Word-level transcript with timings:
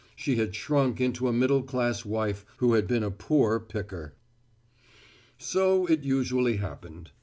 She 0.15 0.37
had 0.37 0.55
shrunk 0.55 0.99
into 0.99 1.27
a 1.27 1.31
middle 1.31 1.61
class 1.61 2.03
wife 2.05 2.43
who 2.57 2.73
had 2.73 2.87
been 2.87 3.03
a 3.03 3.11
poor 3.11 3.59
picker. 3.59 4.15
So 5.37 5.85
it 5.85 6.03
usually 6.03 6.57
happened. 6.57 7.11